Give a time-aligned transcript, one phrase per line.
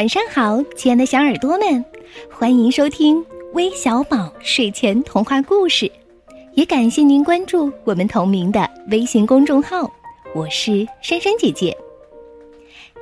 [0.00, 1.84] 晚上好，亲爱的小耳朵们，
[2.32, 5.92] 欢迎收听微小宝睡前童话故事，
[6.54, 9.92] 也感谢您关注我们同名的微信公众号。
[10.34, 11.76] 我是珊珊姐姐。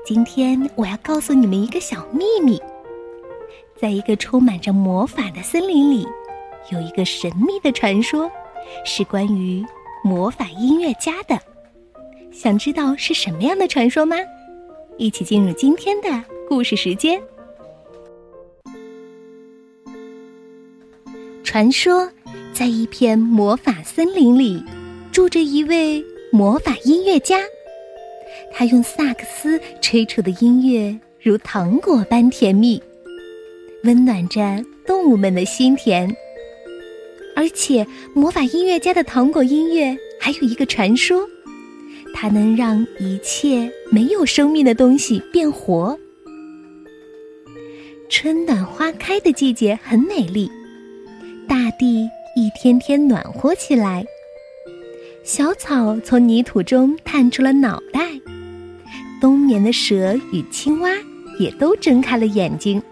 [0.04, 2.60] 今天我要告诉你们一个小秘密，
[3.80, 6.04] 在一个充满着魔法的森林里，
[6.72, 8.28] 有一个神秘的传说，
[8.84, 9.64] 是关于
[10.02, 11.38] 魔法音乐家的。
[12.32, 14.16] 想知道是什么样的传说吗？
[14.96, 16.08] 一起进入今天的
[16.48, 17.20] 故事时间。
[21.44, 22.10] 传说，
[22.54, 24.64] 在一片魔法森林里，
[25.12, 27.38] 住着一位魔法音乐家。
[28.50, 32.82] 他用萨克斯吹出的音乐如糖果般甜蜜，
[33.84, 34.40] 温暖着
[34.86, 36.10] 动物们的心田。
[37.36, 41.28] 而且，魔法音乐家的糖果音乐还有一个传说。
[42.14, 45.96] 它能让一切没有生命的东西变活。
[48.10, 50.50] 春暖花开的季节很美丽，
[51.46, 54.02] 大地一天天暖和起来。
[55.24, 58.00] 小草从泥土中探出了脑袋，
[59.20, 60.88] 冬眠的蛇与青蛙
[61.38, 62.82] 也都睁开了眼睛。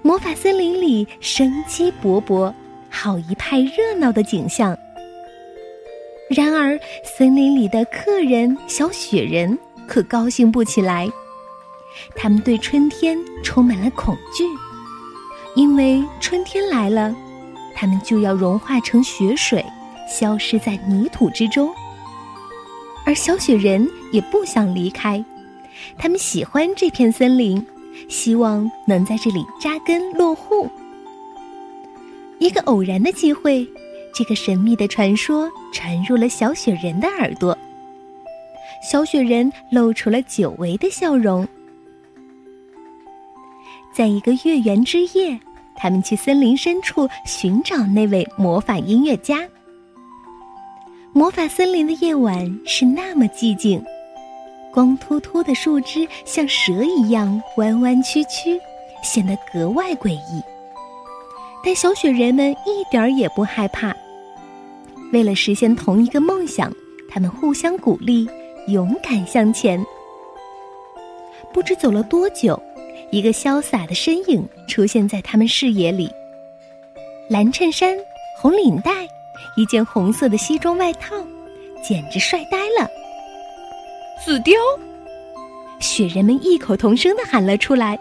[0.00, 2.54] 魔法森林里生机勃勃，
[2.88, 4.78] 好一派热闹的景象。
[6.30, 11.10] 然而，森林里的客人小雪人可高兴不起来。
[12.14, 14.44] 他们对春天充满了恐惧，
[15.54, 17.14] 因为春天来了，
[17.74, 19.64] 他们就要融化成雪水，
[20.08, 21.70] 消失在泥土之中。
[23.04, 25.24] 而小雪人也不想离开，
[25.96, 27.64] 他们喜欢这片森林，
[28.08, 30.70] 希望能在这里扎根落户。
[32.38, 33.66] 一个偶然的机会。
[34.14, 37.56] 这个神秘的传说传入了小雪人的耳朵。
[38.82, 41.46] 小雪人露出了久违的笑容。
[43.92, 45.38] 在一个月圆之夜，
[45.76, 49.48] 他们去森林深处寻找那位魔法音乐家。
[51.12, 53.82] 魔法森林的夜晚是那么寂静，
[54.72, 58.60] 光秃秃的树枝像蛇一样弯弯曲曲，
[59.02, 60.42] 显得格外诡异。
[61.64, 63.94] 但小雪人们一点儿也不害怕。
[65.12, 66.72] 为了实现同一个梦想，
[67.08, 68.28] 他们互相鼓励，
[68.68, 69.84] 勇敢向前。
[71.52, 72.60] 不知走了多久，
[73.10, 76.10] 一个潇洒的身影出现在他们视野里。
[77.28, 77.96] 蓝衬衫、
[78.40, 79.06] 红领带，
[79.56, 81.16] 一件红色的西装外套，
[81.86, 82.88] 简直帅呆了。
[84.24, 84.54] 紫貂，
[85.80, 87.98] 雪人们异口同声的喊了出来：“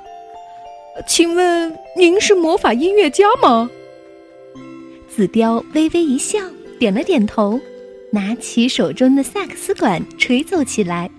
[1.07, 3.69] 请问您是魔法音乐家吗？”
[5.07, 6.39] 紫貂微微一笑。
[6.79, 7.59] 点了点头，
[8.11, 11.09] 拿起手中的萨克斯管吹奏起来。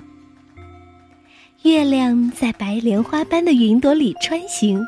[1.63, 4.81] 月亮在白莲花般的云朵里穿行，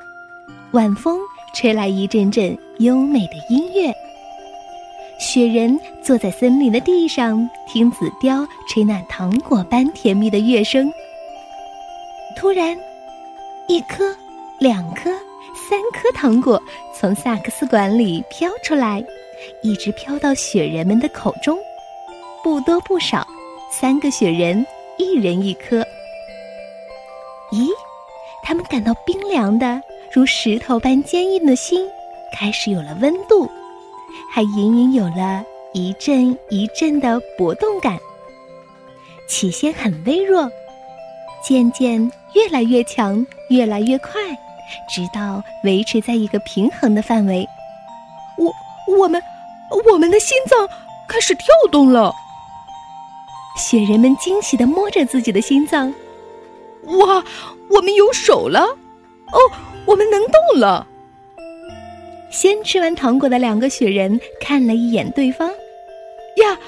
[0.71, 1.19] 晚风
[1.53, 3.93] 吹来一阵阵优美的音乐。
[5.19, 10.89] 雪人坐在森林的地上，听紫貂吹那糖果般甜蜜的乐声。
[12.37, 12.79] 突然，
[13.67, 14.15] 一颗、
[14.61, 15.11] 两颗、
[15.69, 16.63] 三颗糖果
[16.95, 19.05] 从萨克斯管里飘出来。
[19.63, 21.59] 一直飘到雪人们的口中，
[22.45, 23.27] 不多不少，
[23.73, 24.65] 三个雪人，
[24.99, 25.85] 一人一颗。
[27.53, 27.69] 咦，
[28.43, 29.81] 他们感到冰凉的
[30.13, 31.87] 如石头般坚硬的心
[32.33, 33.51] 开始有了温度，
[34.33, 37.99] 还隐隐有了一阵一阵的搏动感。
[39.29, 40.51] 起先很微弱，
[41.43, 44.13] 渐渐越来越强，越来越快，
[44.89, 47.47] 直到维持在一个平衡的范围。
[48.37, 48.53] 我。
[48.99, 49.23] 我们，
[49.87, 50.69] 我们的心脏
[51.07, 52.13] 开始跳动了。
[53.57, 55.95] 雪人们惊喜的摸着自己的心脏，
[56.85, 57.25] 哇，
[57.69, 58.61] 我们有手了！
[58.61, 59.39] 哦，
[59.87, 60.87] 我们能动了。
[62.31, 65.49] 先吃完糖果的两个雪人看了一眼对方，
[66.37, 66.59] 呀，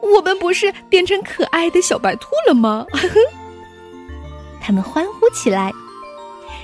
[0.00, 2.86] 我们不是变成可爱的小白兔了吗？
[4.60, 5.72] 他们欢呼起来。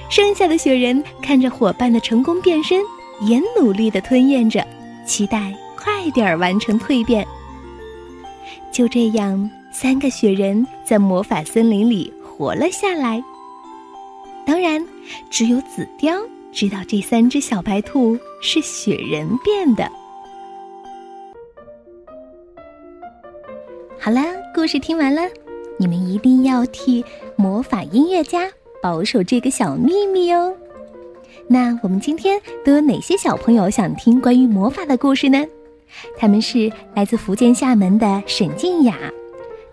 [0.08, 2.80] 剩下的雪人看着伙伴的成功变身，
[3.22, 4.64] 也努力的吞咽着。
[5.04, 7.26] 期待快点儿完成蜕变。
[8.70, 13.22] 就这样，三个雪人在魔法森林里活了下来。
[14.46, 14.84] 当然，
[15.30, 16.22] 只有紫貂
[16.52, 19.90] 知道这三只小白兔是雪人变的。
[23.98, 24.24] 好啦，
[24.54, 25.22] 故事听完了，
[25.78, 27.04] 你们一定要替
[27.34, 28.48] 魔法音乐家
[28.80, 30.54] 保守这个小秘密哦。
[31.48, 35.44] 那我们今天都有哪些小朋友想听关于魔法的故事呢？
[36.16, 38.96] 他们是来自福建厦门的沈静雅，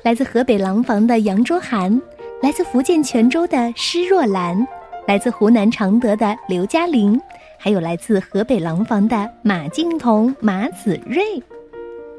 [0.01, 2.01] 来自河北廊坊的杨卓涵，
[2.44, 4.68] 来自福建泉州的施若兰，
[5.07, 7.18] 来自湖南常德的刘嘉玲，
[7.57, 11.42] 还有来自河北廊坊的马静彤、马子睿。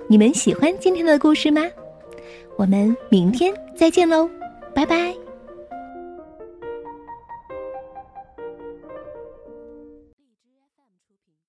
[0.09, 1.61] 你们喜欢今天的故事吗？
[2.57, 4.27] 我们明天再见喽，
[4.75, 5.24] 拜拜。